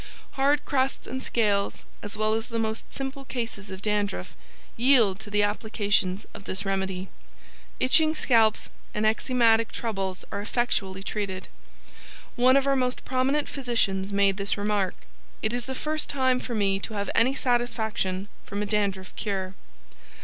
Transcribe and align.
Hard 0.31 0.65
crusts 0.65 1.05
and 1.05 1.21
scales, 1.21 1.85
as 2.01 2.17
well 2.17 2.33
as 2.33 2.47
the 2.47 2.57
most 2.57 2.91
simple 2.91 3.23
cases 3.23 3.69
of 3.69 3.83
dandruff, 3.83 4.35
yield 4.75 5.19
to 5.19 5.29
the 5.29 5.43
applications 5.43 6.25
of 6.33 6.45
this 6.45 6.65
remedy. 6.65 7.07
Itching 7.79 8.15
scalps 8.15 8.69
and 8.95 9.05
eczematic 9.05 9.67
troubles 9.71 10.25
are 10.31 10.41
effectually 10.41 11.03
treated. 11.03 11.49
One 12.35 12.57
of 12.57 12.65
our 12.65 12.75
most 12.75 13.05
prominent 13.05 13.47
physicians 13.47 14.11
made 14.11 14.37
this 14.37 14.57
remark: 14.57 14.95
"IT 15.43 15.53
IS 15.53 15.67
THE 15.67 15.75
FIRST 15.75 16.09
TIME 16.09 16.39
FOR 16.39 16.55
ME 16.55 16.79
TO 16.79 16.95
HAVE 16.95 17.11
ANY 17.13 17.35
SATISFACTION 17.35 18.27
FROM 18.43 18.63
A 18.63 18.65
DANDRUFF 18.65 19.15
CURE." 19.15 19.53